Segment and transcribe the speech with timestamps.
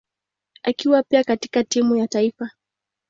[0.63, 2.49] akiwa pia katika timu ya taifa.